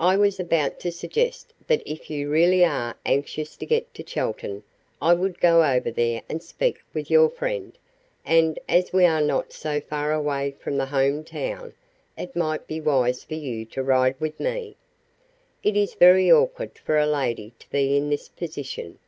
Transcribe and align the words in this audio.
I 0.00 0.16
was 0.16 0.40
about 0.40 0.80
to 0.80 0.90
suggest 0.90 1.52
that 1.66 1.82
if 1.84 2.08
you 2.08 2.30
really 2.30 2.64
are 2.64 2.96
anxious 3.04 3.54
to 3.58 3.66
get 3.66 3.92
to 3.96 4.02
Chelton 4.02 4.62
I 4.98 5.12
would 5.12 5.40
go 5.40 5.62
over 5.62 5.90
there 5.90 6.22
and 6.26 6.42
speak 6.42 6.78
with 6.94 7.10
your 7.10 7.28
friend, 7.28 7.76
and, 8.24 8.58
as 8.66 8.94
we 8.94 9.04
are 9.04 9.20
not 9.20 9.52
so 9.52 9.82
far 9.82 10.10
away 10.14 10.52
from 10.52 10.78
the 10.78 10.86
home 10.86 11.22
town, 11.22 11.74
it 12.16 12.34
might 12.34 12.66
be 12.66 12.80
wise 12.80 13.24
for 13.24 13.34
you 13.34 13.66
to 13.66 13.82
ride 13.82 14.18
with 14.18 14.40
me. 14.40 14.76
It 15.62 15.76
is 15.76 15.92
very 15.92 16.32
awkward 16.32 16.78
for 16.78 16.96
a 16.98 17.04
lady 17.06 17.52
to 17.58 17.68
be 17.68 17.94
in 17.94 18.08
this 18.08 18.28
position. 18.30 18.98